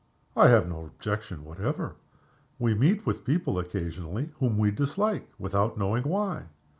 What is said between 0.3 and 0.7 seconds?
"I have